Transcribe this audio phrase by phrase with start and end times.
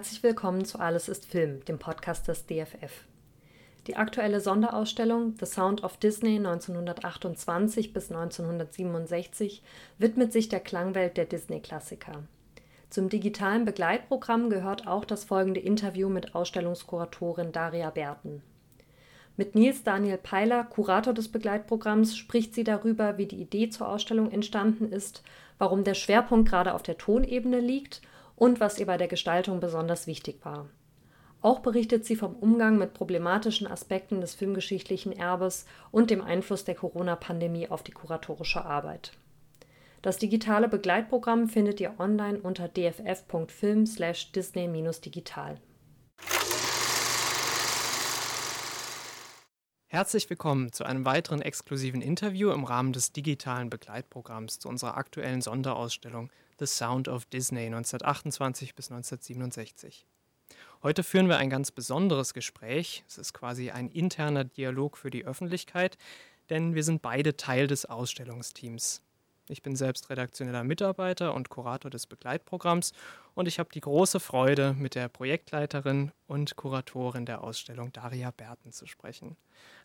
[0.00, 3.04] Herzlich willkommen zu Alles ist Film, dem Podcast des DFF.
[3.86, 9.62] Die aktuelle Sonderausstellung The Sound of Disney 1928 bis 1967
[9.98, 12.22] widmet sich der Klangwelt der Disney-Klassiker.
[12.88, 18.42] Zum digitalen Begleitprogramm gehört auch das folgende Interview mit Ausstellungskuratorin Daria Berten.
[19.36, 24.30] Mit Nils Daniel Peiler, Kurator des Begleitprogramms, spricht sie darüber, wie die Idee zur Ausstellung
[24.30, 25.22] entstanden ist,
[25.58, 28.00] warum der Schwerpunkt gerade auf der Tonebene liegt
[28.40, 30.70] und was ihr bei der Gestaltung besonders wichtig war.
[31.42, 36.74] Auch berichtet sie vom Umgang mit problematischen Aspekten des filmgeschichtlichen Erbes und dem Einfluss der
[36.74, 39.12] Corona-Pandemie auf die kuratorische Arbeit.
[40.00, 45.60] Das digitale Begleitprogramm findet ihr online unter dff.film/disney-digital.
[49.92, 55.42] Herzlich willkommen zu einem weiteren exklusiven Interview im Rahmen des digitalen Begleitprogramms zu unserer aktuellen
[55.42, 60.06] Sonderausstellung The Sound of Disney 1928 bis 1967.
[60.84, 63.02] Heute führen wir ein ganz besonderes Gespräch.
[63.08, 65.98] Es ist quasi ein interner Dialog für die Öffentlichkeit,
[66.50, 69.02] denn wir sind beide Teil des Ausstellungsteams.
[69.50, 72.92] Ich bin selbst redaktioneller Mitarbeiter und Kurator des Begleitprogramms
[73.34, 78.70] und ich habe die große Freude, mit der Projektleiterin und Kuratorin der Ausstellung Daria Berten
[78.70, 79.36] zu sprechen.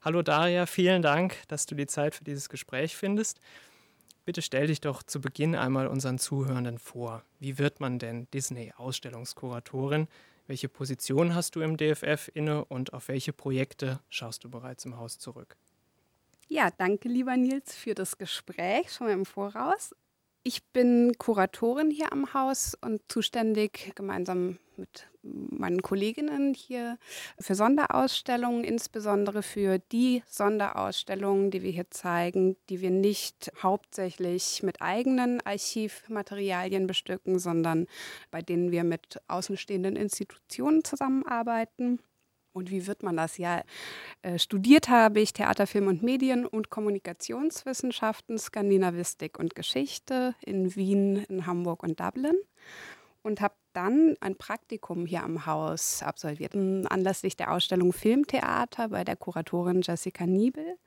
[0.01, 3.39] Hallo Daria, vielen Dank, dass du die Zeit für dieses Gespräch findest.
[4.23, 7.23] Bitte stell dich doch zu Beginn einmal unseren Zuhörenden vor.
[7.39, 10.07] Wie wird man denn Disney-Ausstellungskuratorin?
[10.47, 14.97] Welche Position hast du im DFF inne und auf welche Projekte schaust du bereits im
[14.97, 15.57] Haus zurück?
[16.47, 19.95] Ja, danke, lieber Nils, für das Gespräch schon mal im Voraus.
[20.43, 26.99] Ich bin Kuratorin hier am Haus und zuständig gemeinsam mit meinen Kolleginnen hier
[27.39, 34.83] für Sonderausstellungen, insbesondere für die Sonderausstellungen, die wir hier zeigen, die wir nicht hauptsächlich mit
[34.83, 37.87] eigenen Archivmaterialien bestücken, sondern
[38.29, 41.99] bei denen wir mit außenstehenden Institutionen zusammenarbeiten.
[42.55, 43.37] Und wie wird man das?
[43.37, 43.63] Ja,
[44.21, 51.17] äh, studiert habe ich Theater, Film und Medien und Kommunikationswissenschaften, Skandinavistik und Geschichte in Wien,
[51.27, 52.35] in Hamburg und Dublin
[53.23, 59.17] und habe dann ein Praktikum hier am Haus absolviert, anlässlich der Ausstellung Filmtheater bei der
[59.17, 60.77] Kuratorin Jessica Niebel.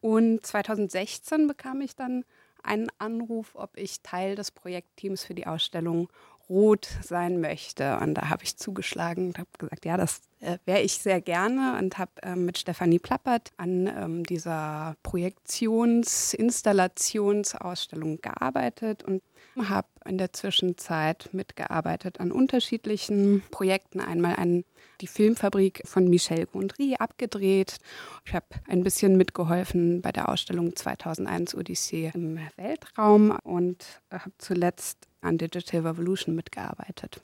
[0.00, 2.24] Und 2016 bekam ich dann
[2.62, 6.08] einen Anruf, ob ich Teil des Projektteams für die Ausstellung
[6.48, 7.98] Rot sein möchte.
[7.98, 11.76] Und da habe ich zugeschlagen und habe gesagt, ja, das äh, wäre ich sehr gerne
[11.78, 19.22] und habe ähm, mit Stefanie Plappert an ähm, dieser Projektions-, Installationsausstellung gearbeitet und
[19.58, 24.00] habe in der Zwischenzeit mitgearbeitet an unterschiedlichen Projekten.
[24.00, 24.64] Einmal an
[25.00, 27.78] die Filmfabrik von Michel Gondry abgedreht.
[28.24, 35.07] Ich habe ein bisschen mitgeholfen bei der Ausstellung 2001 Odyssee im Weltraum und habe zuletzt
[35.20, 37.20] an Digital Revolution mitgearbeitet.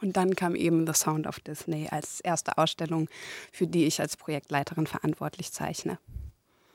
[0.00, 3.08] Und dann kam eben The Sound of Disney als erste Ausstellung,
[3.52, 5.98] für die ich als Projektleiterin verantwortlich zeichne.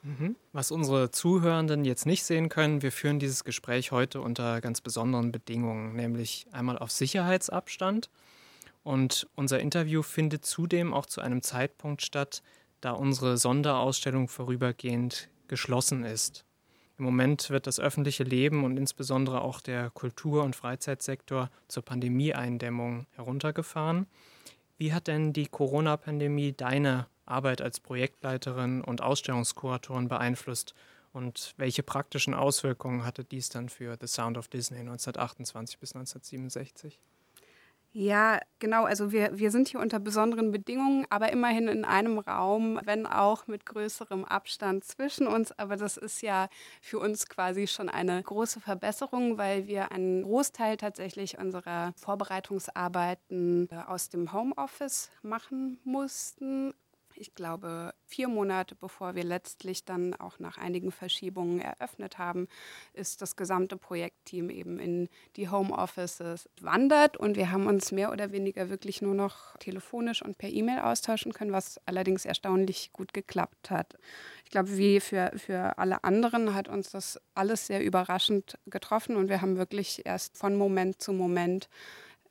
[0.04, 0.36] Mhm.
[0.52, 5.32] Was unsere Zuhörenden jetzt nicht sehen können, wir führen dieses Gespräch heute unter ganz besonderen
[5.32, 8.10] Bedingungen, nämlich einmal auf Sicherheitsabstand.
[8.84, 12.44] Und unser Interview findet zudem auch zu einem Zeitpunkt statt,
[12.82, 16.44] da unsere Sonderausstellung vorübergehend geschlossen ist.
[17.04, 23.08] Im Moment wird das öffentliche Leben und insbesondere auch der Kultur- und Freizeitsektor zur Pandemieeindämmung
[23.12, 24.08] heruntergefahren.
[24.78, 30.76] Wie hat denn die Corona-Pandemie deine Arbeit als Projektleiterin und Ausstellungskuratorin beeinflusst
[31.12, 37.02] und welche praktischen Auswirkungen hatte dies dann für The Sound of Disney 1928 bis 1967?
[37.96, 38.86] Ja, genau.
[38.86, 43.46] Also wir, wir sind hier unter besonderen Bedingungen, aber immerhin in einem Raum, wenn auch
[43.46, 45.52] mit größerem Abstand zwischen uns.
[45.60, 46.48] Aber das ist ja
[46.82, 53.76] für uns quasi schon eine große Verbesserung, weil wir einen Großteil tatsächlich unserer Vorbereitungsarbeiten äh,
[53.86, 56.74] aus dem Homeoffice machen mussten
[57.16, 62.48] ich glaube, vier Monate bevor wir letztlich dann auch nach einigen Verschiebungen eröffnet haben,
[62.94, 68.32] ist das gesamte Projektteam eben in die Homeoffices wandert und wir haben uns mehr oder
[68.32, 73.70] weniger wirklich nur noch telefonisch und per E-Mail austauschen können, was allerdings erstaunlich gut geklappt
[73.70, 73.98] hat.
[74.46, 79.30] Ich glaube, wie für, für alle anderen hat uns das alles sehr überraschend getroffen und
[79.30, 81.70] wir haben wirklich erst von Moment zu Moment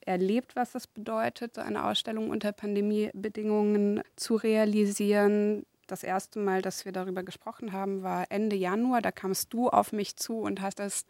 [0.07, 5.65] erlebt, was es bedeutet, so eine Ausstellung unter Pandemiebedingungen zu realisieren.
[5.87, 9.03] Das erste Mal, dass wir darüber gesprochen haben, war Ende Januar.
[9.03, 11.05] Da kamst du auf mich zu und hast das,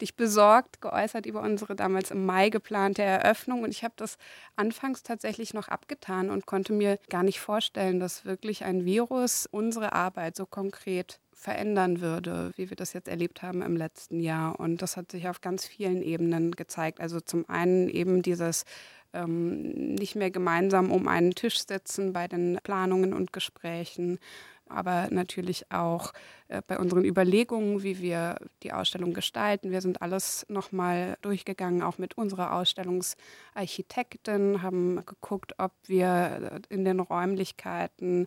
[0.00, 3.62] dich besorgt geäußert über unsere damals im Mai geplante Eröffnung.
[3.62, 4.18] Und ich habe das
[4.54, 9.92] anfangs tatsächlich noch abgetan und konnte mir gar nicht vorstellen, dass wirklich ein Virus unsere
[9.92, 14.58] Arbeit so konkret verändern würde, wie wir das jetzt erlebt haben im letzten Jahr.
[14.58, 17.00] Und das hat sich auf ganz vielen Ebenen gezeigt.
[17.00, 18.64] Also zum einen eben dieses
[19.12, 24.18] ähm, nicht mehr gemeinsam um einen Tisch sitzen bei den Planungen und Gesprächen,
[24.66, 26.12] aber natürlich auch
[26.48, 29.70] äh, bei unseren Überlegungen, wie wir die Ausstellung gestalten.
[29.70, 36.98] Wir sind alles nochmal durchgegangen, auch mit unserer Ausstellungsarchitektin, haben geguckt, ob wir in den
[36.98, 38.26] Räumlichkeiten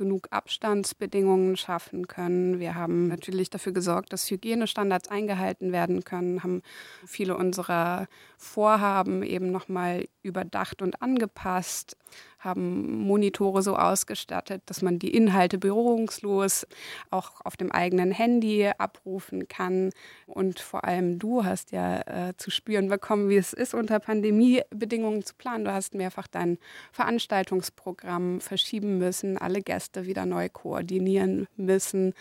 [0.00, 2.58] genug Abstandsbedingungen schaffen können.
[2.58, 6.62] Wir haben natürlich dafür gesorgt, dass Hygienestandards eingehalten werden können, haben
[7.06, 8.08] viele unserer
[8.38, 11.98] Vorhaben eben nochmal überdacht und angepasst,
[12.40, 16.66] haben Monitore so ausgestattet, dass man die Inhalte berührungslos
[17.10, 19.90] auch auf dem eigenen Handy abrufen kann.
[20.26, 25.22] Und vor allem du hast ja äh, zu spüren bekommen, wie es ist, unter Pandemiebedingungen
[25.22, 25.64] zu planen.
[25.64, 26.58] Du hast mehrfach dein
[26.92, 32.14] Veranstaltungsprogramm verschieben müssen, alle Gäste wieder neu koordinieren müssen.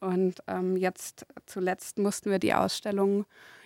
[0.00, 3.24] Und ähm, jetzt zuletzt mussten wir die Ausstellung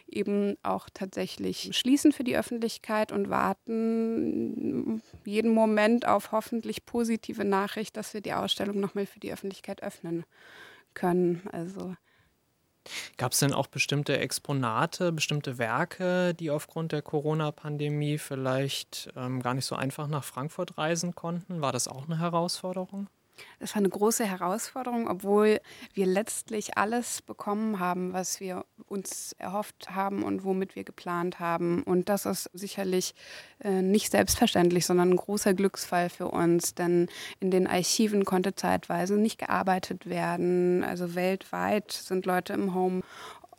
[0.08, 7.96] eben auch tatsächlich schließen für die Öffentlichkeit und warten jeden Moment auf hoffentlich positive Nachricht,
[7.96, 10.24] dass wir die Ausstellung nochmal für die Öffentlichkeit öffnen
[10.94, 11.42] können.
[11.52, 11.94] Also
[13.16, 19.54] Gab es denn auch bestimmte Exponate, bestimmte Werke, die aufgrund der Corona-Pandemie vielleicht ähm, gar
[19.54, 21.60] nicht so einfach nach Frankfurt reisen konnten?
[21.60, 23.08] War das auch eine Herausforderung?
[23.60, 25.60] Das war eine große Herausforderung, obwohl
[25.94, 31.82] wir letztlich alles bekommen haben, was wir uns erhofft haben und womit wir geplant haben.
[31.82, 33.14] Und das ist sicherlich
[33.60, 37.08] äh, nicht selbstverständlich, sondern ein großer Glücksfall für uns, denn
[37.40, 40.84] in den Archiven konnte zeitweise nicht gearbeitet werden.
[40.84, 43.02] Also weltweit sind Leute im Home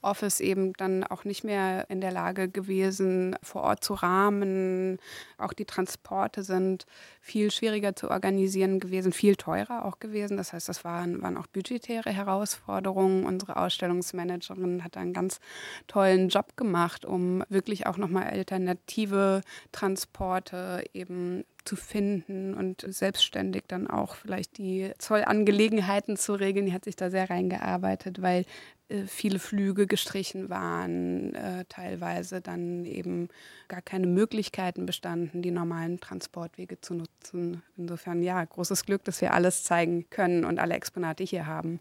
[0.01, 4.97] Office eben dann auch nicht mehr in der Lage gewesen, vor Ort zu rahmen.
[5.37, 6.85] Auch die Transporte sind
[7.21, 10.37] viel schwieriger zu organisieren gewesen, viel teurer auch gewesen.
[10.37, 13.25] Das heißt, das waren, waren auch budgetäre Herausforderungen.
[13.25, 15.39] Unsere Ausstellungsmanagerin hat einen ganz
[15.87, 19.41] tollen Job gemacht, um wirklich auch nochmal alternative
[19.71, 26.65] Transporte eben zu finden und selbstständig dann auch vielleicht die Zollangelegenheiten zu regeln.
[26.65, 28.45] Die hat sich da sehr reingearbeitet, weil
[28.89, 33.29] äh, viele Flüge gestrichen waren, äh, teilweise dann eben
[33.67, 37.61] gar keine Möglichkeiten bestanden, die normalen Transportwege zu nutzen.
[37.77, 41.79] Insofern ja, großes Glück, dass wir alles zeigen können und alle Exponate hier haben.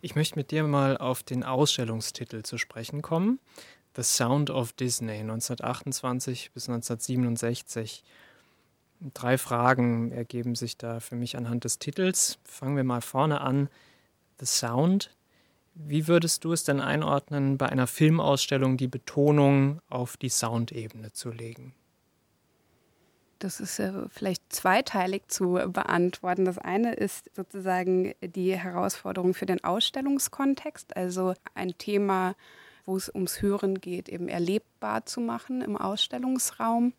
[0.00, 3.38] Ich möchte mit dir mal auf den Ausstellungstitel zu sprechen kommen.
[3.96, 8.04] The Sound of Disney 1928 bis 1967.
[9.00, 12.38] Drei Fragen ergeben sich da für mich anhand des Titels.
[12.44, 13.68] Fangen wir mal vorne an.
[14.40, 15.10] The Sound
[15.80, 21.30] wie würdest du es denn einordnen, bei einer Filmausstellung die Betonung auf die Soundebene zu
[21.30, 21.72] legen?
[23.38, 26.44] Das ist äh, vielleicht zweiteilig zu beantworten.
[26.44, 32.34] Das eine ist sozusagen die Herausforderung für den Ausstellungskontext, also ein Thema,
[32.84, 36.92] wo es ums Hören geht, eben erlebbar zu machen im Ausstellungsraum.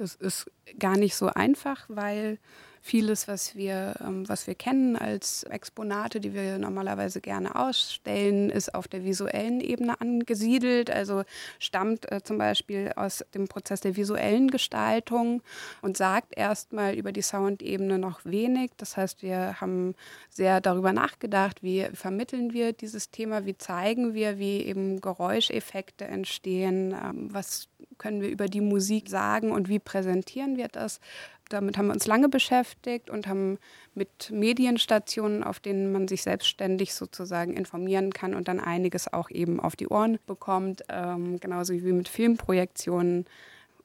[0.00, 2.38] Das ist gar nicht so einfach, weil
[2.80, 8.74] vieles, was wir, ähm, was wir kennen als Exponate, die wir normalerweise gerne ausstellen, ist
[8.74, 10.90] auf der visuellen Ebene angesiedelt.
[10.90, 11.24] Also
[11.58, 15.42] stammt äh, zum Beispiel aus dem Prozess der visuellen Gestaltung
[15.82, 18.70] und sagt erstmal über die Soundebene noch wenig.
[18.78, 19.94] Das heißt, wir haben
[20.30, 26.92] sehr darüber nachgedacht, wie vermitteln wir dieses Thema, wie zeigen wir, wie eben Geräuscheffekte entstehen,
[26.92, 27.68] ähm, was
[27.98, 31.00] können wir über die Musik sagen und wie präsentieren wir das
[31.50, 33.58] damit haben wir uns lange beschäftigt und haben
[33.94, 39.60] mit Medienstationen, auf denen man sich selbstständig sozusagen informieren kann und dann einiges auch eben
[39.60, 43.26] auf die Ohren bekommt, ähm, genauso wie mit Filmprojektionen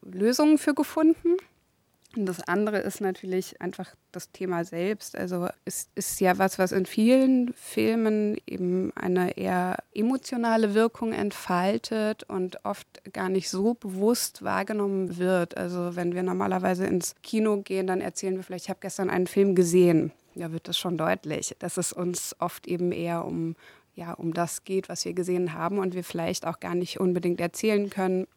[0.01, 1.37] Lösungen für gefunden.
[2.15, 5.17] Und das andere ist natürlich einfach das Thema selbst.
[5.17, 12.23] Also es ist ja was, was in vielen Filmen eben eine eher emotionale Wirkung entfaltet
[12.23, 15.57] und oft gar nicht so bewusst wahrgenommen wird.
[15.57, 19.27] Also wenn wir normalerweise ins Kino gehen, dann erzählen wir vielleicht, ich habe gestern einen
[19.27, 20.11] Film gesehen.
[20.35, 23.55] Ja, wird das schon deutlich, dass es uns oft eben eher um
[23.95, 27.39] ja, um das geht, was wir gesehen haben und wir vielleicht auch gar nicht unbedingt
[27.39, 28.27] erzählen können,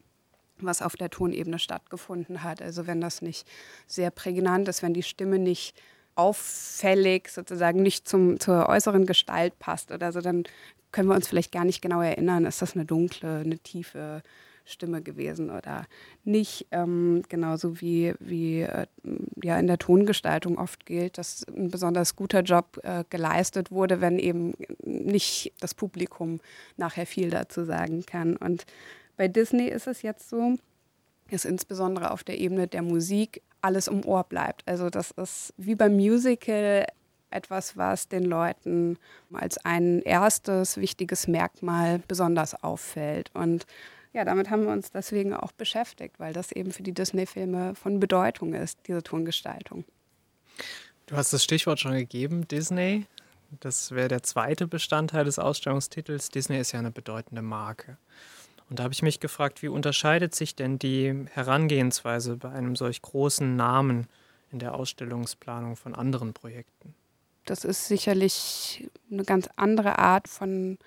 [0.65, 2.61] was auf der Tonebene stattgefunden hat.
[2.61, 3.47] Also wenn das nicht
[3.87, 5.75] sehr prägnant ist, wenn die Stimme nicht
[6.15, 10.43] auffällig sozusagen nicht zum, zur äußeren Gestalt passt oder so, dann
[10.91, 14.21] können wir uns vielleicht gar nicht genau erinnern, ist das eine dunkle, eine tiefe
[14.69, 15.85] Stimme gewesen oder
[16.23, 16.67] nicht.
[16.71, 18.85] Ähm, genauso wie, wie äh,
[19.43, 24.19] ja in der Tongestaltung oft gilt, dass ein besonders guter Job äh, geleistet wurde, wenn
[24.19, 26.39] eben nicht das Publikum
[26.77, 28.35] nachher viel dazu sagen kann.
[28.35, 28.65] Und
[29.19, 30.55] bei Disney ist es jetzt so,
[31.29, 34.65] dass insbesondere auf der Ebene der Musik alles um Ohr bleibt.
[34.65, 36.87] Also das ist wie beim Musical
[37.29, 38.97] etwas, was den Leuten
[39.33, 43.29] als ein erstes wichtiges Merkmal besonders auffällt.
[43.33, 43.65] Und
[44.13, 47.99] ja, damit haben wir uns deswegen auch beschäftigt, weil das eben für die Disney-Filme von
[47.99, 49.83] Bedeutung ist, diese Tongestaltung.
[51.07, 53.05] Du hast das Stichwort schon gegeben, Disney.
[53.59, 56.29] Das wäre der zweite Bestandteil des Ausstellungstitels.
[56.29, 57.97] Disney ist ja eine bedeutende Marke.
[58.69, 63.01] Und da habe ich mich gefragt, wie unterscheidet sich denn die Herangehensweise bei einem solch
[63.01, 64.07] großen Namen
[64.51, 66.93] in der Ausstellungsplanung von anderen Projekten?
[67.45, 70.77] Das ist sicherlich eine ganz andere Art von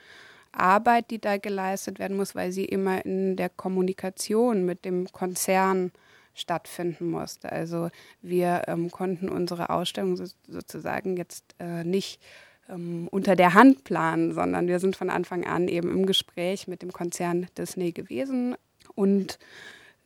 [0.52, 5.90] Arbeit, die da geleistet werden muss, weil sie immer in der Kommunikation mit dem Konzern
[6.34, 7.50] stattfinden musste.
[7.50, 12.20] Also wir ähm, konnten unsere Ausstellung so, sozusagen jetzt äh, nicht
[12.68, 16.82] ähm, unter der Hand planen, sondern wir sind von Anfang an eben im Gespräch mit
[16.82, 18.56] dem Konzern Disney gewesen
[18.94, 19.38] und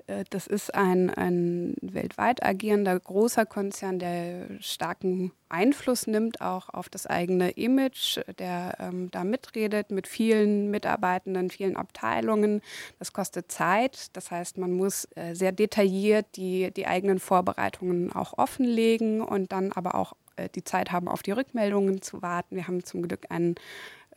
[0.07, 6.89] äh, das ist ein, ein weltweit agierender großer Konzern, der starken Einfluss nimmt auch auf
[6.89, 12.63] das eigene Image, der ähm, da mitredet mit vielen Mitarbeitenden, vielen Abteilungen.
[12.99, 14.17] Das kostet Zeit.
[14.17, 19.73] Das heißt, man muss äh, sehr detailliert die, die eigenen Vorbereitungen auch offenlegen und dann
[19.73, 22.57] aber auch äh, die Zeit haben, auf die Rückmeldungen zu warten.
[22.57, 23.57] Wir haben zum Glück einen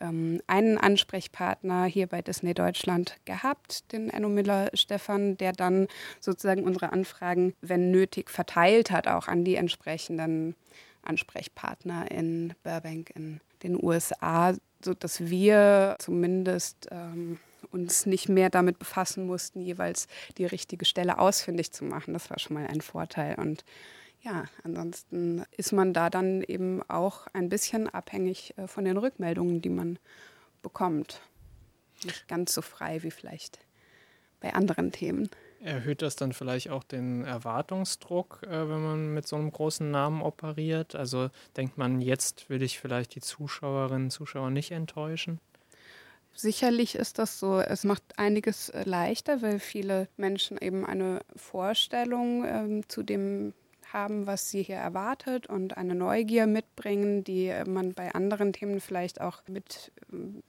[0.00, 5.88] ähm, einen Ansprechpartner hier bei Disney Deutschland gehabt, den Enno Miller Stefan, der dann
[6.20, 10.54] sozusagen unsere Anfragen, wenn nötig, verteilt hat, auch an die entsprechenden
[11.02, 17.38] Ansprechpartner in Burbank in den USA, sodass wir zumindest ähm,
[17.70, 20.08] uns nicht mehr damit befassen mussten, jeweils
[20.38, 22.14] die richtige Stelle ausfindig zu machen.
[22.14, 23.36] Das war schon mal ein Vorteil.
[23.36, 23.64] Und
[24.22, 29.62] ja, ansonsten ist man da dann eben auch ein bisschen abhängig äh, von den Rückmeldungen,
[29.62, 29.98] die man
[30.62, 31.20] bekommt.
[32.04, 33.58] Nicht ganz so frei wie vielleicht
[34.40, 35.28] bei anderen Themen.
[35.62, 40.22] Erhöht das dann vielleicht auch den Erwartungsdruck, äh, wenn man mit so einem großen Namen
[40.22, 40.94] operiert?
[40.94, 45.38] Also denkt man, jetzt will ich vielleicht die Zuschauerinnen und Zuschauer nicht enttäuschen?
[46.34, 47.60] Sicherlich ist das so.
[47.60, 53.52] Es macht einiges äh, leichter, weil viele Menschen eben eine Vorstellung ähm, zu dem
[53.92, 59.20] haben, was sie hier erwartet und eine Neugier mitbringen, die man bei anderen Themen vielleicht
[59.20, 59.92] auch mit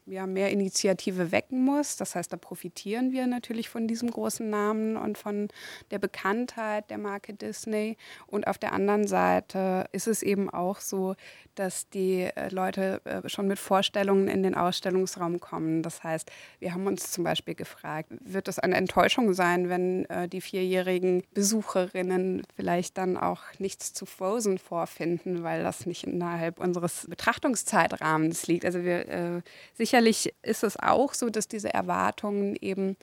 [0.05, 1.97] ja, mehr Initiative wecken muss.
[1.97, 5.47] Das heißt, da profitieren wir natürlich von diesem großen Namen und von
[5.91, 7.97] der Bekanntheit der Marke Disney.
[8.27, 11.15] Und auf der anderen Seite ist es eben auch so,
[11.55, 15.83] dass die äh, Leute äh, schon mit Vorstellungen in den Ausstellungsraum kommen.
[15.83, 20.27] Das heißt, wir haben uns zum Beispiel gefragt, wird es eine Enttäuschung sein, wenn äh,
[20.27, 27.05] die vierjährigen Besucherinnen vielleicht dann auch nichts zu Frozen vorfinden, weil das nicht innerhalb unseres
[27.09, 28.65] Betrachtungszeitrahmens liegt.
[28.65, 32.97] Also wir, sicherlich ist es auch so, dass diese Erwartungen eben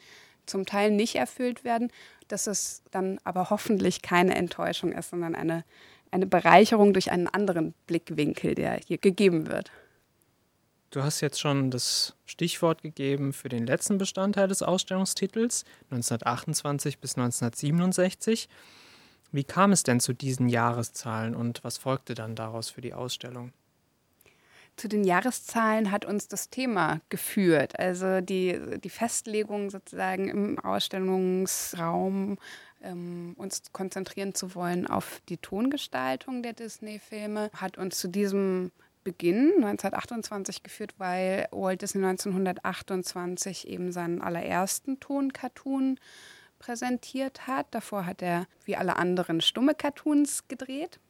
[0.47, 1.93] zum Teil nicht erfüllt werden,
[2.29, 5.65] dass es dann aber hoffentlich keine Enttäuschung ist, sondern eine
[6.11, 9.71] eine Bereicherung durch einen anderen Blickwinkel, der hier gegeben wird.
[10.91, 17.17] Du hast jetzt schon das Stichwort gegeben für den letzten Bestandteil des Ausstellungstitels, 1928 bis
[17.17, 18.49] 1967.
[19.31, 23.53] Wie kam es denn zu diesen Jahreszahlen und was folgte dann daraus für die Ausstellung?
[24.77, 27.79] Zu den Jahreszahlen hat uns das Thema geführt.
[27.79, 32.39] Also die, die Festlegung sozusagen im Ausstellungsraum
[32.83, 38.71] ähm, uns konzentrieren zu wollen auf die Tongestaltung der Disney-Filme, hat uns zu diesem
[39.03, 45.99] Beginn 1928 geführt, weil Walt Disney 1928 eben seinen allerersten Ton-Cartoon
[46.59, 47.67] präsentiert hat.
[47.71, 51.01] Davor hat er wie alle anderen stumme Cartoons gedreht.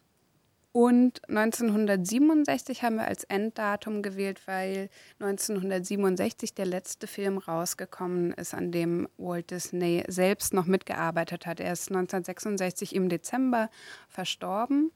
[0.72, 8.70] Und 1967 haben wir als Enddatum gewählt, weil 1967 der letzte Film rausgekommen ist, an
[8.70, 11.58] dem Walt Disney selbst noch mitgearbeitet hat.
[11.58, 13.70] Er ist 1966 im Dezember
[14.08, 14.92] verstorben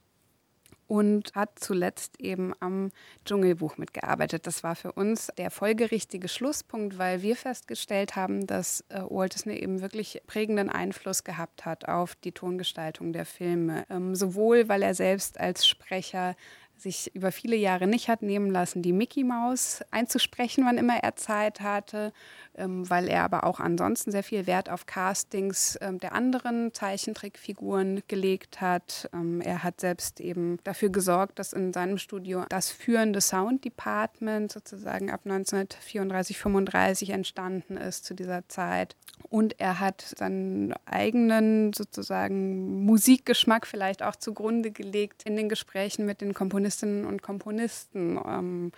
[0.92, 2.92] und hat zuletzt eben am
[3.24, 4.46] Dschungelbuch mitgearbeitet.
[4.46, 9.54] Das war für uns der folgerichtige Schlusspunkt, weil wir festgestellt haben, dass äh, Walt Disney
[9.54, 13.86] eben wirklich prägenden Einfluss gehabt hat auf die Tongestaltung der Filme.
[13.88, 16.36] Ähm, sowohl, weil er selbst als Sprecher
[16.76, 21.16] sich über viele Jahre nicht hat nehmen lassen, die Mickey Maus einzusprechen, wann immer er
[21.16, 22.12] Zeit hatte,
[22.56, 28.02] ähm, weil er aber auch ansonsten sehr viel Wert auf Castings ähm, der anderen Zeichentrickfiguren
[28.08, 29.08] gelegt hat.
[29.12, 34.52] Ähm, er hat selbst eben dafür gesorgt, dass in seinem Studio das führende Sound Department
[34.52, 38.96] sozusagen ab 1934, 35 entstanden ist zu dieser Zeit.
[39.32, 46.20] Und er hat seinen eigenen sozusagen Musikgeschmack vielleicht auch zugrunde gelegt in den Gesprächen mit
[46.20, 48.20] den Komponistinnen und Komponisten.
[48.22, 48.72] Ähm,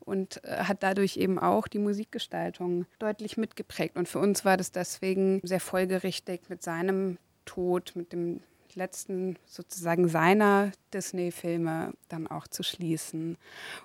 [0.00, 3.96] und äh, hat dadurch eben auch die Musikgestaltung deutlich mitgeprägt.
[3.96, 8.42] Und für uns war das deswegen sehr folgerichtig mit seinem Tod, mit dem
[8.74, 13.38] letzten sozusagen seiner Disney-Filme dann auch zu schließen.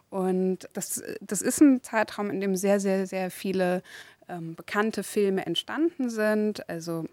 [0.10, 3.82] Und das, das ist ein Zeitraum, in dem sehr, sehr, sehr viele
[4.32, 6.68] ähm, bekannte Filme entstanden sind.
[6.70, 7.06] Also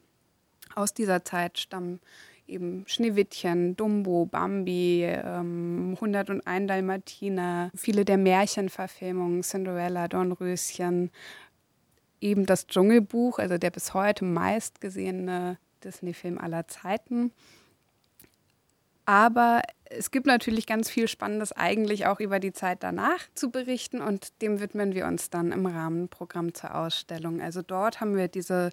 [0.75, 2.01] aus dieser Zeit stammen
[2.47, 11.11] eben Schneewittchen, Dumbo, Bambi, ähm, 101 Dalmatiner, viele der Märchenverfilmungen, Cinderella, Dornröschen,
[12.21, 17.33] eben das Dschungelbuch, also der bis heute meistgesehene Disney-Film aller Zeiten.
[19.09, 24.03] Aber es gibt natürlich ganz viel Spannendes eigentlich auch über die Zeit danach zu berichten
[24.03, 27.41] und dem widmen wir uns dann im Rahmenprogramm zur Ausstellung.
[27.41, 28.71] Also dort haben wir diese,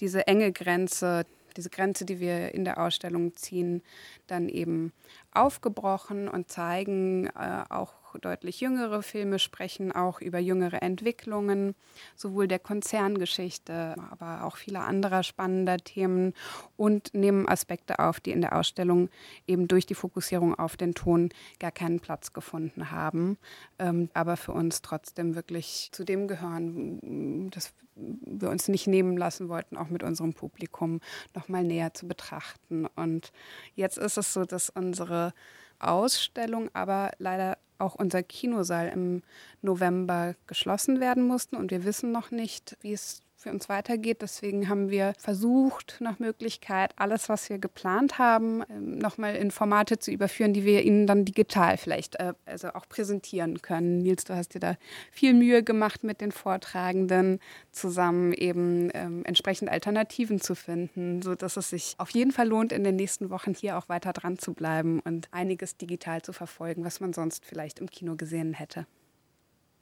[0.00, 1.24] diese enge Grenze
[1.56, 3.82] diese Grenze, die wir in der Ausstellung ziehen,
[4.26, 4.92] dann eben
[5.32, 11.74] aufgebrochen und zeigen äh, auch deutlich jüngere Filme, sprechen auch über jüngere Entwicklungen,
[12.14, 16.34] sowohl der Konzerngeschichte, aber auch vieler anderer spannender Themen
[16.76, 19.08] und nehmen Aspekte auf, die in der Ausstellung
[19.46, 23.38] eben durch die Fokussierung auf den Ton gar keinen Platz gefunden haben,
[23.78, 29.48] ähm, aber für uns trotzdem wirklich zu dem gehören, dass wir uns nicht nehmen lassen
[29.48, 31.00] wollten, auch mit unserem Publikum
[31.34, 32.86] noch mal näher zu betrachten.
[32.94, 33.32] Und
[33.74, 35.32] jetzt ist es so, dass unsere
[35.78, 39.22] Ausstellung, aber leider auch unser Kinosaal im
[39.62, 41.56] November geschlossen werden mussten.
[41.56, 44.22] Und wir wissen noch nicht, wie es für uns weitergeht.
[44.22, 49.98] Deswegen haben wir versucht, nach Möglichkeit, alles, was wir geplant haben, ähm, nochmal in Formate
[50.00, 53.98] zu überführen, die wir Ihnen dann digital vielleicht äh, also auch präsentieren können.
[53.98, 54.76] Nils, du hast dir da
[55.12, 57.38] viel Mühe gemacht mit den Vortragenden,
[57.70, 62.82] zusammen eben ähm, entsprechend Alternativen zu finden, sodass es sich auf jeden Fall lohnt, in
[62.82, 66.98] den nächsten Wochen hier auch weiter dran zu bleiben und einiges digital zu verfolgen, was
[66.98, 68.86] man sonst vielleicht im Kino gesehen hätte.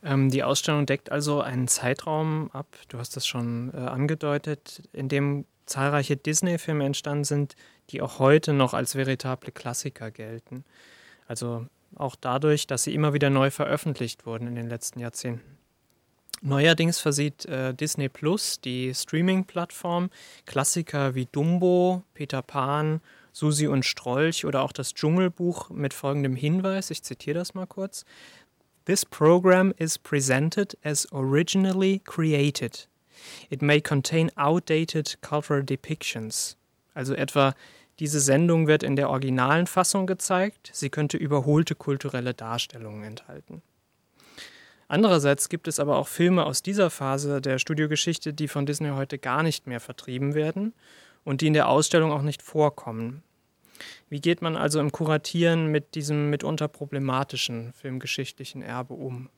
[0.04, 5.08] Ähm, die Ausstellung deckt also einen Zeitraum ab, du hast das schon äh, angedeutet, in
[5.08, 7.56] dem zahlreiche Disney-Filme entstanden sind,
[7.90, 10.64] die auch heute noch als veritable Klassiker gelten.
[11.26, 15.58] Also auch dadurch, dass sie immer wieder neu veröffentlicht wurden in den letzten Jahrzehnten.
[16.42, 20.10] Neuerdings versieht äh, Disney Plus, die Streaming-Plattform,
[20.44, 23.00] Klassiker wie Dumbo, Peter Pan,
[23.32, 28.04] Susi und Strolch oder auch das Dschungelbuch mit folgendem Hinweis, ich zitiere das mal kurz.
[28.86, 32.86] This program is presented as originally created.
[33.48, 36.56] It may contain outdated cultural depictions.
[36.94, 37.54] Also etwa,
[37.98, 43.62] diese Sendung wird in der originalen Fassung gezeigt, sie könnte überholte kulturelle Darstellungen enthalten.
[44.86, 49.18] Andererseits gibt es aber auch Filme aus dieser Phase der Studiogeschichte, die von Disney heute
[49.18, 50.74] gar nicht mehr vertrieben werden
[51.24, 53.22] und die in der Ausstellung auch nicht vorkommen.
[54.08, 59.28] Wie geht man also im Kuratieren mit diesem mitunter problematischen filmgeschichtlichen Erbe um?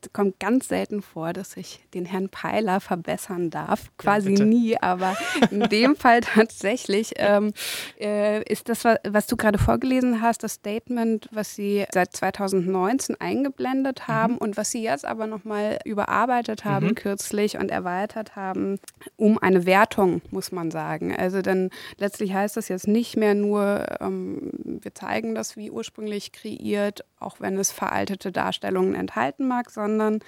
[0.00, 3.90] Es kommt ganz selten vor, dass ich den Herrn Peiler verbessern darf.
[3.98, 5.16] Quasi ja, nie, aber
[5.50, 7.52] in dem Fall tatsächlich ähm,
[8.00, 14.02] äh, ist das, was du gerade vorgelesen hast, das Statement, was Sie seit 2019 eingeblendet
[14.06, 14.12] mhm.
[14.12, 14.38] haben mhm.
[14.38, 16.94] und was Sie jetzt aber nochmal überarbeitet haben mhm.
[16.94, 18.78] kürzlich und erweitert haben,
[19.16, 21.14] um eine Wertung, muss man sagen.
[21.14, 26.30] Also dann letztlich heißt das jetzt nicht mehr nur, ähm, wir zeigen das wie ursprünglich
[26.32, 30.20] kreiert, auch wenn es veraltete Darstellungen enthalten mag, sondern sondern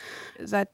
[0.42, 0.68] seit,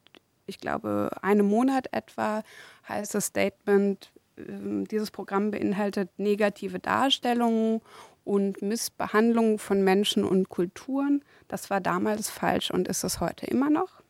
[0.46, 2.42] ich glaube, einem Monat etwa
[2.88, 7.80] heißt das Statement, ähm, dieses Programm beinhaltet negative Darstellungen
[8.24, 11.22] und Missbehandlung von Menschen und Kulturen.
[11.48, 14.02] Das war damals falsch und ist es heute immer noch.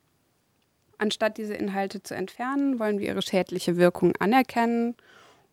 [0.98, 4.96] Anstatt diese Inhalte zu entfernen, wollen wir ihre schädliche Wirkung anerkennen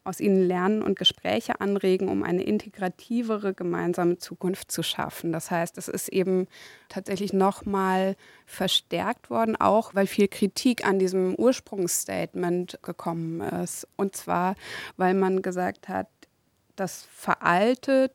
[0.03, 5.31] aus ihnen lernen und Gespräche anregen, um eine integrativere gemeinsame Zukunft zu schaffen.
[5.31, 6.47] Das heißt, es ist eben
[6.89, 13.87] tatsächlich nochmal verstärkt worden, auch weil viel Kritik an diesem Ursprungsstatement gekommen ist.
[13.95, 14.55] Und zwar,
[14.97, 16.07] weil man gesagt hat,
[16.75, 18.11] das veraltet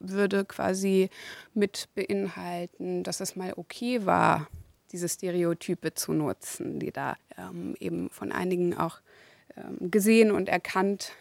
[0.00, 1.10] würde quasi
[1.54, 4.48] mit beinhalten, dass es mal okay war,
[4.92, 9.00] diese Stereotype zu nutzen, die da ähm, eben von einigen auch
[9.56, 11.12] ähm, gesehen und erkannt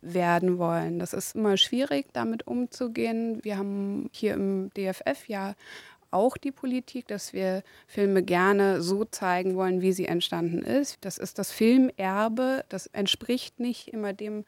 [0.00, 0.98] werden wollen.
[0.98, 3.40] Das ist immer schwierig, damit umzugehen.
[3.42, 5.54] Wir haben hier im DFF ja
[6.10, 10.98] auch die Politik, dass wir Filme gerne so zeigen wollen, wie sie entstanden ist.
[11.04, 12.64] Das ist das Filmerbe.
[12.68, 14.44] Das entspricht nicht immer dem,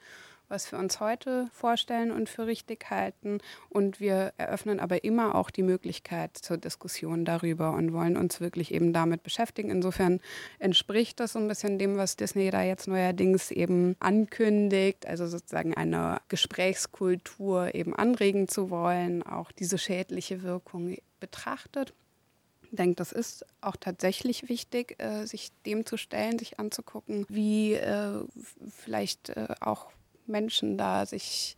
[0.49, 3.39] was wir uns heute vorstellen und für richtig halten.
[3.69, 8.73] Und wir eröffnen aber immer auch die Möglichkeit zur Diskussion darüber und wollen uns wirklich
[8.73, 9.69] eben damit beschäftigen.
[9.69, 10.19] Insofern
[10.57, 15.75] entspricht das so ein bisschen dem, was Disney da jetzt neuerdings eben ankündigt, also sozusagen
[15.75, 21.93] eine Gesprächskultur eben anregen zu wollen, auch diese schädliche Wirkung betrachtet.
[22.71, 27.73] Ich denke, das ist auch tatsächlich wichtig, äh, sich dem zu stellen, sich anzugucken, wie
[27.73, 28.21] äh,
[28.69, 29.91] vielleicht äh, auch
[30.29, 31.57] Menschen da sich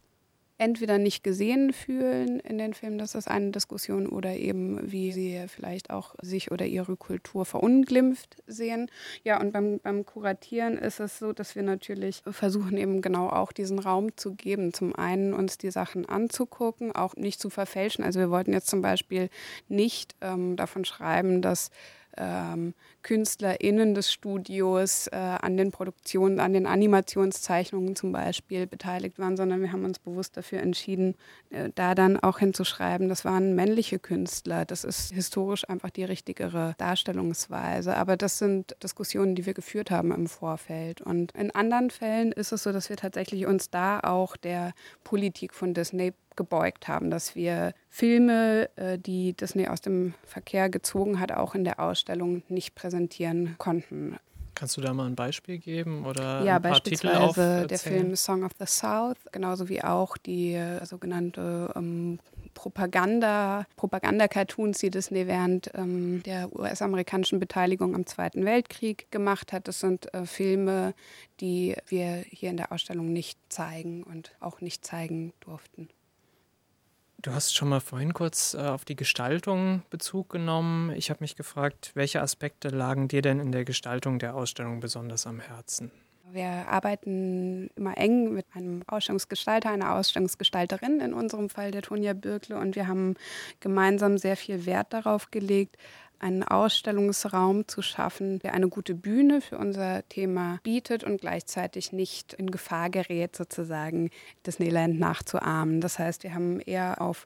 [0.62, 5.44] entweder nicht gesehen fühlen in den Filmen, das ist eine Diskussion, oder eben wie sie
[5.48, 8.92] vielleicht auch sich oder ihre Kultur verunglimpft sehen.
[9.24, 13.52] Ja, und beim, beim Kuratieren ist es so, dass wir natürlich versuchen, eben genau auch
[13.52, 14.72] diesen Raum zu geben.
[14.72, 18.06] Zum einen uns die Sachen anzugucken, auch nicht zu verfälschen.
[18.06, 19.30] Also wir wollten jetzt zum Beispiel
[19.68, 21.72] nicht ähm, davon schreiben, dass
[22.18, 29.38] ähm, KünstlerInnen des Studios äh, an den Produktionen, an den Animationszeichnungen zum Beispiel beteiligt waren,
[29.38, 31.16] sondern wir haben uns bewusst dafür entschieden,
[31.50, 34.66] äh, da dann auch hinzuschreiben, das waren männliche Künstler.
[34.66, 37.96] Das ist historisch einfach die richtigere Darstellungsweise.
[37.96, 41.02] Aber das sind Diskussionen, die wir geführt haben im Vorfeld.
[41.02, 45.54] Und in anderen Fällen ist es so, dass wir tatsächlich uns da auch der Politik
[45.54, 51.32] von Disney gebeugt haben, dass wir Filme, äh, die Disney aus dem Verkehr gezogen hat,
[51.32, 54.18] auch in der Ausstellung nicht präsentieren konnten.
[54.56, 58.44] Kannst du da mal ein Beispiel geben oder ja, ein paar beispielsweise der Film Song
[58.44, 62.20] of the South, genauso wie auch die äh, sogenannte ähm,
[62.54, 69.68] Propaganda, Propaganda-Cartoons, die Disney während ähm, der US-amerikanischen Beteiligung am Zweiten Weltkrieg gemacht hat.
[69.68, 70.94] Das sind äh, Filme,
[71.40, 75.90] die wir hier in der Ausstellung nicht zeigen und auch nicht zeigen durften.
[77.22, 80.92] Du hast schon mal vorhin kurz äh, auf die Gestaltung Bezug genommen.
[80.96, 85.28] Ich habe mich gefragt, welche Aspekte lagen dir denn in der Gestaltung der Ausstellung besonders
[85.28, 85.92] am Herzen?
[86.32, 92.58] Wir arbeiten immer eng mit einem Ausstellungsgestalter, einer Ausstellungsgestalterin, in unserem Fall der Tonja Birkle,
[92.58, 93.16] und wir haben
[93.60, 95.78] gemeinsam sehr viel Wert darauf gelegt,
[96.22, 102.34] einen Ausstellungsraum zu schaffen, der eine gute Bühne für unser Thema bietet und gleichzeitig nicht
[102.34, 104.10] in Gefahr gerät, sozusagen
[104.46, 105.82] Disneyland nachzuahmen.
[105.82, 107.26] Das heißt, wir haben eher auf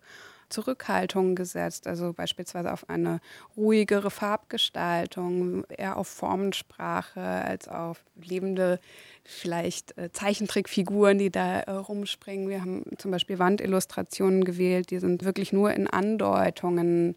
[0.49, 3.19] Zurückhaltung gesetzt, also beispielsweise auf eine
[3.57, 8.79] ruhigere Farbgestaltung, eher auf Formensprache als auf lebende,
[9.23, 12.47] vielleicht äh, Zeichentrickfiguren, die da äh, rumspringen.
[12.47, 17.15] Wir haben zum Beispiel Wandillustrationen gewählt, die sind wirklich nur in Andeutungen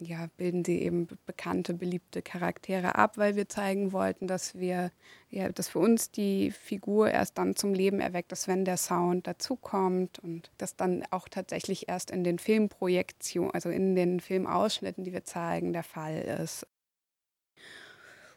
[0.00, 4.90] ja, bilden sie eben bekannte, beliebte Charaktere ab, weil wir zeigen wollten, dass wir,
[5.28, 9.26] ja, dass für uns die Figur erst dann zum Leben erweckt ist, wenn der Sound
[9.26, 15.12] dazukommt und das dann auch tatsächlich erst in den Filmprojektionen, also in den Filmausschnitten, die
[15.12, 16.66] wir zeigen, der Fall ist.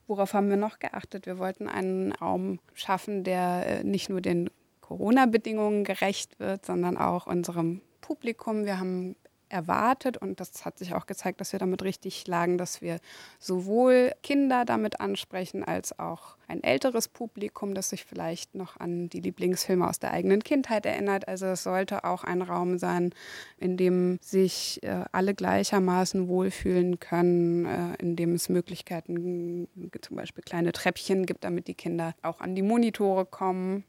[0.06, 1.26] Worauf haben wir noch geachtet?
[1.26, 4.49] Wir wollten einen Raum schaffen, der äh, nicht nur den
[4.82, 8.65] Corona-Bedingungen gerecht wird, sondern auch unserem Publikum.
[8.65, 9.15] Wir haben
[9.53, 12.97] erwartet und das hat sich auch gezeigt, dass wir damit richtig lagen, dass wir
[13.39, 19.21] sowohl Kinder damit ansprechen als auch ein älteres Publikum, das sich vielleicht noch an die
[19.21, 21.27] Lieblingsfilme aus der eigenen Kindheit erinnert.
[21.27, 23.13] Also es sollte auch ein Raum sein,
[23.57, 29.67] in dem sich äh, alle gleichermaßen wohlfühlen können, äh, in dem es Möglichkeiten,
[30.01, 33.85] zum Beispiel kleine Treppchen gibt, damit die Kinder auch an die Monitore kommen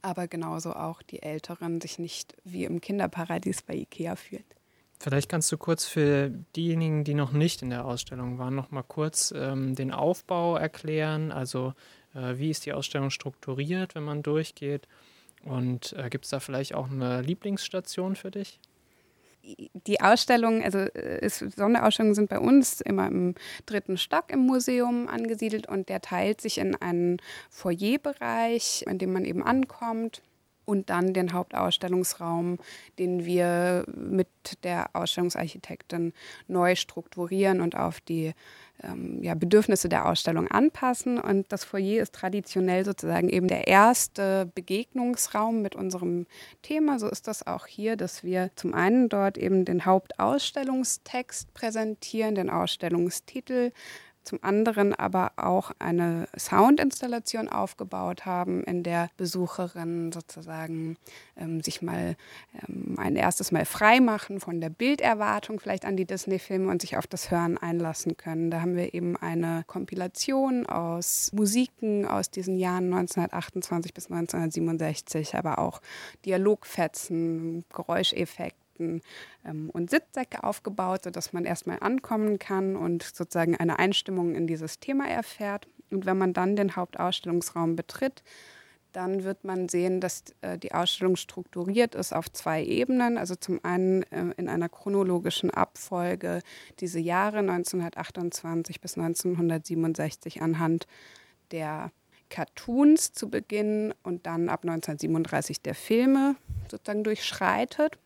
[0.00, 4.44] aber genauso auch die Älteren sich nicht wie im Kinderparadies bei Ikea fühlen.
[5.00, 8.82] Vielleicht kannst du kurz für diejenigen, die noch nicht in der Ausstellung waren, noch mal
[8.82, 11.30] kurz ähm, den Aufbau erklären.
[11.30, 11.74] Also
[12.14, 14.88] äh, wie ist die Ausstellung strukturiert, wenn man durchgeht?
[15.44, 18.58] Und äh, gibt es da vielleicht auch eine Lieblingsstation für dich?
[19.86, 23.34] Die Ausstellung, also äh, ist, Sonderausstellungen sind bei uns immer im
[23.66, 27.18] dritten Stock im Museum angesiedelt und der teilt sich in einen
[27.50, 30.22] Foyerbereich, in dem man eben ankommt
[30.68, 32.58] und dann den Hauptausstellungsraum,
[32.98, 34.28] den wir mit
[34.64, 36.12] der Ausstellungsarchitektin
[36.46, 38.34] neu strukturieren und auf die
[38.82, 41.18] ähm, ja, Bedürfnisse der Ausstellung anpassen.
[41.18, 46.26] Und das Foyer ist traditionell sozusagen eben der erste Begegnungsraum mit unserem
[46.60, 46.98] Thema.
[46.98, 52.50] So ist das auch hier, dass wir zum einen dort eben den Hauptausstellungstext präsentieren, den
[52.50, 53.72] Ausstellungstitel,
[54.28, 60.98] zum anderen aber auch eine Soundinstallation aufgebaut haben, in der Besucherinnen sozusagen
[61.36, 62.14] ähm, sich mal
[62.68, 66.98] ähm, ein erstes Mal frei machen von der Bilderwartung vielleicht an die Disney-Filme und sich
[66.98, 68.50] auf das Hören einlassen können.
[68.50, 75.58] Da haben wir eben eine Kompilation aus Musiken aus diesen Jahren 1928 bis 1967, aber
[75.58, 75.80] auch
[76.26, 79.02] Dialogfetzen, Geräuscheffekte Toiletten
[79.44, 84.80] ähm, und Sitzsäcke aufgebaut, sodass man erstmal ankommen kann und sozusagen eine Einstimmung in dieses
[84.80, 85.68] Thema erfährt.
[85.90, 88.22] Und wenn man dann den Hauptausstellungsraum betritt,
[88.92, 93.18] dann wird man sehen, dass äh, die Ausstellung strukturiert ist auf zwei Ebenen.
[93.18, 96.40] Also zum einen äh, in einer chronologischen Abfolge
[96.80, 100.86] diese Jahre 1928 bis 1967 anhand
[101.52, 101.90] der
[102.30, 106.36] Cartoons zu Beginn und dann ab 1937 der Filme
[106.70, 107.98] sozusagen durchschreitet.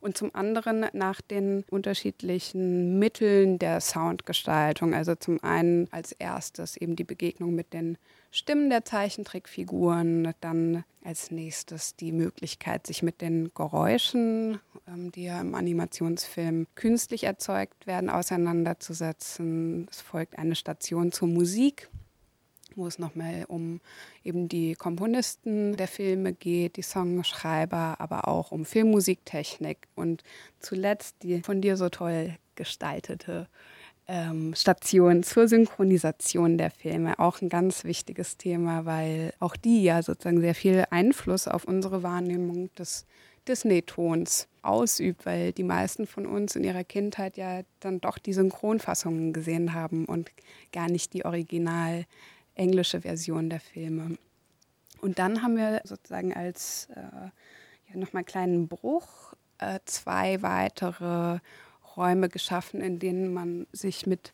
[0.00, 4.94] Und zum anderen nach den unterschiedlichen Mitteln der Soundgestaltung.
[4.94, 7.98] Also zum einen als erstes eben die Begegnung mit den
[8.30, 15.40] Stimmen der Zeichentrickfiguren, dann als nächstes die Möglichkeit, sich mit den Geräuschen, ähm, die ja
[15.40, 19.88] im Animationsfilm künstlich erzeugt werden, auseinanderzusetzen.
[19.90, 21.88] Es folgt eine Station zur Musik
[22.78, 23.80] wo es nochmal um
[24.24, 30.22] eben die Komponisten der Filme geht, die Songschreiber, aber auch um Filmmusiktechnik und
[30.60, 33.48] zuletzt die von dir so toll gestaltete
[34.08, 37.18] ähm, Station zur Synchronisation der Filme.
[37.18, 42.02] Auch ein ganz wichtiges Thema, weil auch die ja sozusagen sehr viel Einfluss auf unsere
[42.02, 43.04] Wahrnehmung des
[43.46, 49.32] Disney-Tons ausübt, weil die meisten von uns in ihrer Kindheit ja dann doch die Synchronfassungen
[49.32, 50.30] gesehen haben und
[50.72, 52.04] gar nicht die original
[52.58, 54.18] englische Version der Filme.
[55.00, 61.38] Und dann haben wir sozusagen als äh, ja, nochmal kleinen Bruch äh, zwei weitere
[61.96, 64.32] Räume geschaffen, in denen man sich mit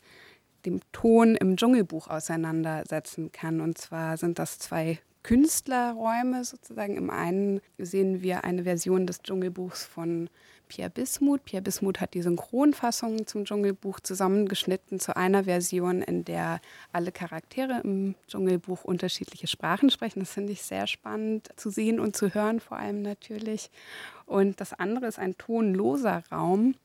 [0.65, 3.61] dem Ton im Dschungelbuch auseinandersetzen kann.
[3.61, 6.97] Und zwar sind das zwei Künstlerräume sozusagen.
[6.97, 10.29] Im einen sehen wir eine Version des Dschungelbuchs von
[10.67, 11.45] Pierre Bismuth.
[11.45, 16.59] Pierre Bismuth hat die Synchronfassung zum Dschungelbuch zusammengeschnitten zu einer Version, in der
[16.91, 20.19] alle Charaktere im Dschungelbuch unterschiedliche Sprachen sprechen.
[20.19, 23.69] Das finde ich sehr spannend zu sehen und zu hören, vor allem natürlich.
[24.25, 26.75] Und das andere ist ein tonloser Raum,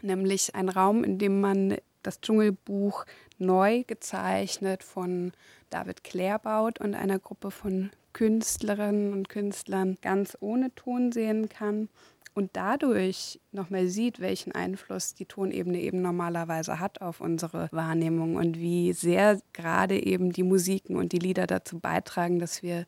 [0.00, 3.04] nämlich ein Raum, in dem man das Dschungelbuch
[3.38, 5.32] neu gezeichnet von
[5.70, 11.88] David Clare baut und einer Gruppe von Künstlerinnen und Künstlern ganz ohne Ton sehen kann
[12.34, 18.58] und dadurch nochmal sieht, welchen Einfluss die Tonebene eben normalerweise hat auf unsere Wahrnehmung und
[18.58, 22.86] wie sehr gerade eben die Musiken und die Lieder dazu beitragen, dass wir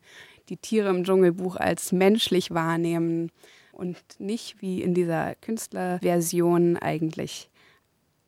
[0.49, 3.31] die Tiere im Dschungelbuch als menschlich wahrnehmen
[3.71, 7.49] und nicht wie in dieser Künstlerversion eigentlich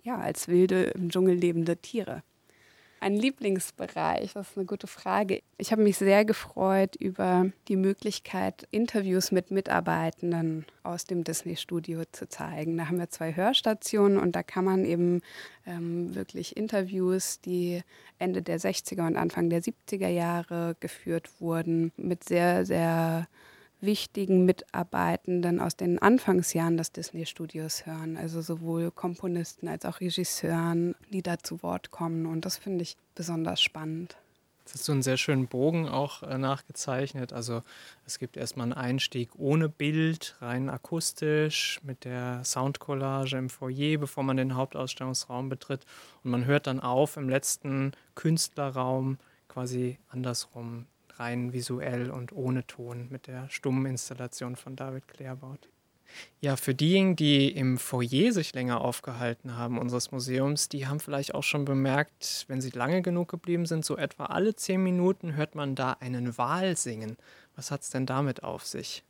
[0.04, 2.24] ja als wilde im Dschungel lebende Tiere.
[3.00, 5.42] Ein Lieblingsbereich, das ist eine gute Frage.
[5.58, 12.28] Ich habe mich sehr gefreut über die Möglichkeit, Interviews mit Mitarbeitenden aus dem Disney-Studio zu
[12.28, 12.76] zeigen.
[12.78, 15.22] Da haben wir zwei Hörstationen und da kann man eben
[15.68, 17.84] ähm, wirklich Interviews, die
[18.18, 23.28] Ende der 60er und Anfang der 70er Jahre geführt wurden, mit sehr, sehr
[23.80, 28.18] wichtigen Mitarbeitenden aus den Anfangsjahren des Disney-Studios hören.
[28.18, 32.26] Also sowohl Komponisten als auch Regisseuren, die da zu Wort kommen.
[32.26, 34.18] Und das finde ich besonders spannend.
[34.68, 37.32] Jetzt hast du einen sehr schönen Bogen auch äh, nachgezeichnet.
[37.32, 37.64] Also
[38.06, 44.24] es gibt erstmal einen Einstieg ohne Bild, rein akustisch, mit der Soundcollage im Foyer, bevor
[44.24, 45.86] man den Hauptausstellungsraum betritt.
[46.22, 50.86] Und man hört dann auf im letzten Künstlerraum quasi andersrum
[51.20, 55.70] rein visuell und ohne Ton mit der stummen Installation von David Claerbaut.
[56.40, 61.36] Ja, für diejenigen, die im Foyer sich länger aufgehalten haben unseres Museums, die haben vielleicht
[61.36, 65.56] auch schon bemerkt, wenn sie lange genug geblieben sind, so etwa alle zehn Minuten hört
[65.56, 67.18] man da einen Wal singen.
[67.56, 69.04] Was hat es denn damit auf sich?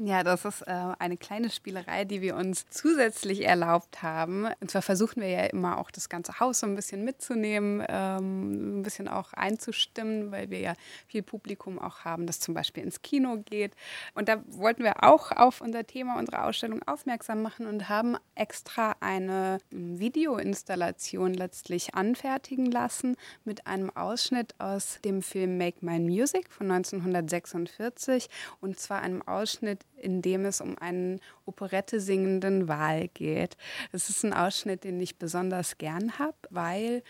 [0.00, 4.46] Ja, das ist äh, eine kleine Spielerei, die wir uns zusätzlich erlaubt haben.
[4.60, 8.78] Und zwar versuchen wir ja immer auch das ganze Haus so ein bisschen mitzunehmen, ähm,
[8.78, 10.74] ein bisschen auch einzustimmen, weil wir ja
[11.08, 13.74] viel Publikum auch haben, das zum Beispiel ins Kino geht.
[14.14, 18.94] Und da wollten wir auch auf unser Thema unserer Ausstellung aufmerksam machen und haben extra
[19.00, 26.52] eine ähm, Videoinstallation letztlich anfertigen lassen mit einem Ausschnitt aus dem Film Make My Music
[26.52, 28.28] von 1946
[28.60, 33.56] und zwar einem Ausschnitt in dem es um einen Operette singenden Wal geht.
[33.92, 37.02] Es ist ein Ausschnitt, den ich besonders gern habe, weil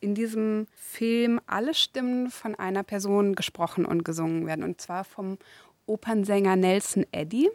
[0.00, 4.62] in diesem Film alle Stimmen von einer Person gesprochen und gesungen werden.
[4.62, 5.38] Und zwar vom
[5.86, 7.50] Opernsänger Nelson Eddy,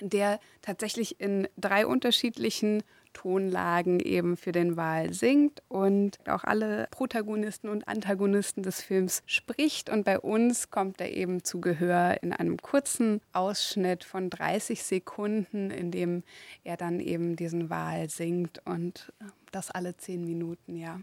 [0.00, 2.82] der tatsächlich in drei unterschiedlichen
[3.12, 9.90] Tonlagen eben für den Wal singt und auch alle Protagonisten und Antagonisten des Films spricht.
[9.90, 15.70] Und bei uns kommt er eben zu Gehör in einem kurzen Ausschnitt von 30 Sekunden,
[15.70, 16.22] in dem
[16.64, 21.00] er dann eben diesen Wal singt und äh, das alle zehn Minuten, ja.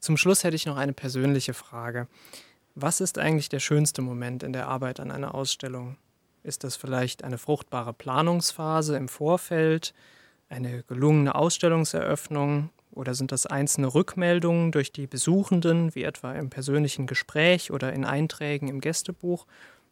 [0.00, 2.08] Zum Schluss hätte ich noch eine persönliche Frage.
[2.74, 5.96] Was ist eigentlich der schönste Moment in der Arbeit an einer Ausstellung?
[6.42, 9.94] Ist das vielleicht eine fruchtbare Planungsphase im Vorfeld?
[10.48, 17.06] Eine gelungene Ausstellungseröffnung oder sind das einzelne Rückmeldungen durch die Besuchenden, wie etwa im persönlichen
[17.06, 19.46] Gespräch oder in Einträgen im Gästebuch?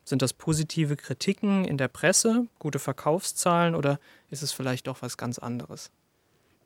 [0.04, 3.98] Sind das positive Kritiken in der Presse, gute Verkaufszahlen oder
[4.30, 5.90] ist es vielleicht doch was ganz anderes?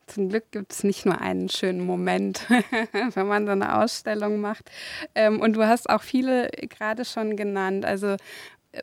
[0.07, 2.47] Zum Glück gibt es nicht nur einen schönen Moment,
[3.13, 4.71] wenn man so eine Ausstellung macht.
[5.15, 7.83] Ähm, und du hast auch viele gerade schon genannt.
[7.83, 8.15] Also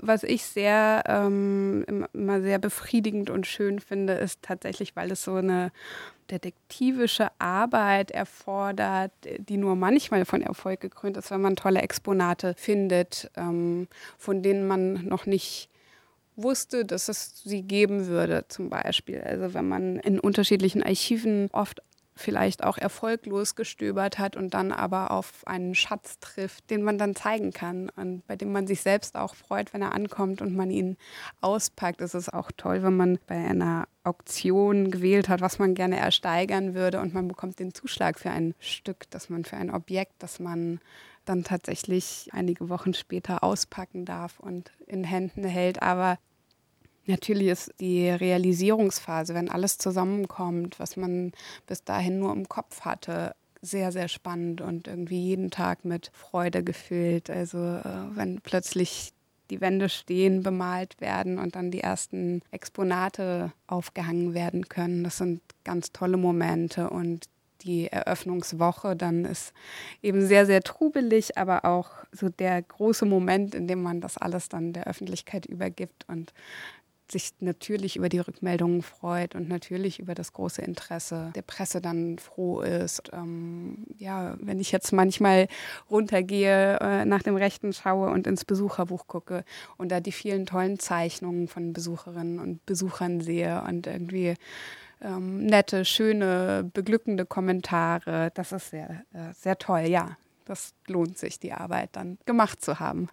[0.00, 5.34] was ich sehr ähm, immer sehr befriedigend und schön finde, ist tatsächlich, weil es so
[5.34, 5.72] eine
[6.30, 13.30] detektivische Arbeit erfordert, die nur manchmal von Erfolg gekrönt ist, wenn man tolle Exponate findet,
[13.36, 15.68] ähm, von denen man noch nicht
[16.36, 19.20] wusste, dass es sie geben würde, zum Beispiel.
[19.20, 21.82] Also wenn man in unterschiedlichen Archiven oft
[22.16, 27.16] vielleicht auch erfolglos gestöbert hat und dann aber auf einen Schatz trifft, den man dann
[27.16, 30.70] zeigen kann und bei dem man sich selbst auch freut, wenn er ankommt und man
[30.70, 30.96] ihn
[31.40, 32.00] auspackt.
[32.00, 36.74] Es ist auch toll, wenn man bei einer Auktion gewählt hat, was man gerne ersteigern
[36.74, 40.38] würde und man bekommt den Zuschlag für ein Stück, das man für ein Objekt, das
[40.38, 40.80] man
[41.24, 45.82] dann tatsächlich einige Wochen später auspacken darf und in Händen hält.
[45.82, 46.18] Aber
[47.06, 51.32] Natürlich ist die Realisierungsphase, wenn alles zusammenkommt, was man
[51.66, 56.62] bis dahin nur im Kopf hatte, sehr, sehr spannend und irgendwie jeden Tag mit Freude
[56.62, 57.30] gefüllt.
[57.30, 59.12] Also äh, wenn plötzlich
[59.50, 65.04] die Wände stehen, bemalt werden und dann die ersten Exponate aufgehangen werden können.
[65.04, 67.28] Das sind ganz tolle Momente und
[67.62, 69.52] die Eröffnungswoche dann ist
[70.02, 74.48] eben sehr, sehr trubelig, aber auch so der große Moment, in dem man das alles
[74.48, 76.32] dann der Öffentlichkeit übergibt und
[77.10, 82.18] sich natürlich über die Rückmeldungen freut und natürlich über das große Interesse der Presse dann
[82.18, 83.10] froh ist.
[83.12, 85.48] Ähm, ja, wenn ich jetzt manchmal
[85.90, 89.44] runtergehe, äh, nach dem Rechten schaue und ins Besucherbuch gucke
[89.76, 94.34] und da die vielen tollen Zeichnungen von Besucherinnen und Besuchern sehe und irgendwie
[95.02, 99.82] ähm, nette, schöne, beglückende Kommentare, das ist sehr, äh, sehr toll.
[99.82, 103.08] Ja, das lohnt sich, die Arbeit dann gemacht zu haben.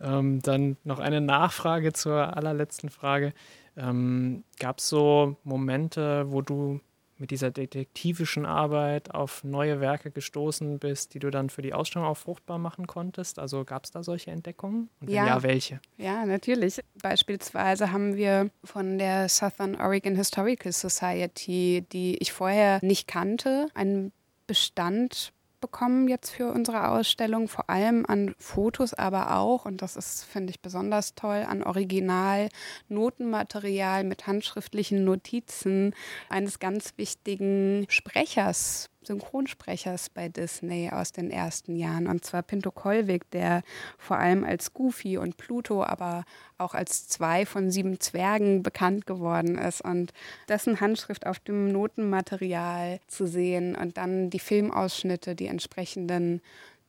[0.00, 3.32] Ähm, dann noch eine Nachfrage zur allerletzten Frage.
[3.76, 6.80] Ähm, Gab es so Momente, wo du
[7.18, 12.06] mit dieser detektivischen Arbeit auf neue Werke gestoßen bist, die du dann für die Ausstellung
[12.06, 13.38] auch fruchtbar machen konntest?
[13.38, 14.88] Also gab es da solche Entdeckungen?
[15.00, 15.26] Und ja.
[15.26, 15.80] ja, welche?
[15.96, 16.80] Ja, natürlich.
[17.02, 24.12] Beispielsweise haben wir von der Southern Oregon Historical Society, die ich vorher nicht kannte, einen
[24.46, 30.24] Bestand bekommen jetzt für unsere Ausstellung, vor allem an Fotos, aber auch, und das ist,
[30.24, 35.94] finde ich, besonders toll, an Original-Notenmaterial mit handschriftlichen Notizen
[36.28, 42.06] eines ganz wichtigen Sprechers Synchronsprechers bei Disney aus den ersten Jahren.
[42.06, 43.62] Und zwar Pinto Kolvig, der
[43.96, 46.24] vor allem als Goofy und Pluto, aber
[46.58, 49.80] auch als zwei von sieben Zwergen bekannt geworden ist.
[49.80, 50.12] Und
[50.48, 56.40] dessen Handschrift auf dem Notenmaterial zu sehen und dann die Filmausschnitte, die entsprechenden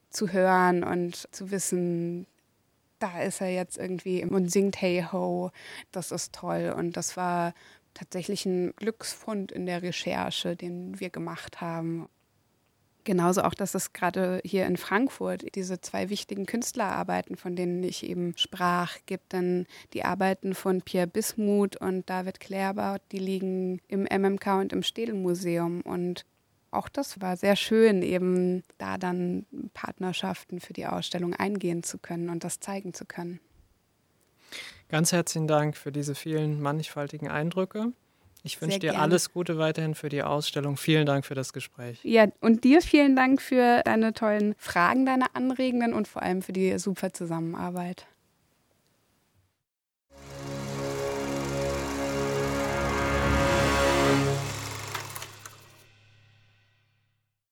[0.10, 2.26] zu hören und zu wissen,
[3.00, 5.52] da ist er jetzt irgendwie und singt Hey Ho,
[5.92, 6.74] das ist toll.
[6.76, 7.54] Und das war
[7.94, 12.08] tatsächlich ein Glücksfund in der Recherche, den wir gemacht haben.
[13.06, 18.08] Genauso auch, dass es gerade hier in Frankfurt diese zwei wichtigen Künstlerarbeiten, von denen ich
[18.08, 19.34] eben sprach, gibt.
[19.34, 24.84] Denn die Arbeiten von Pierre Bismuth und David Klerbaut, die liegen im MMK und im
[24.84, 25.82] Städelmuseum.
[25.82, 26.26] Und
[26.72, 32.30] auch das war sehr schön, eben da dann Partnerschaften für die Ausstellung eingehen zu können
[32.30, 33.40] und das zeigen zu können.
[34.90, 37.94] Ganz herzlichen Dank für diese vielen mannigfaltigen Eindrücke.
[38.44, 40.78] Ich wünsche dir alles Gute weiterhin für die Ausstellung.
[40.78, 42.00] Vielen Dank für das Gespräch.
[42.04, 46.54] Ja, und dir vielen Dank für deine tollen Fragen, deine anregenden und vor allem für
[46.54, 48.08] die super Zusammenarbeit.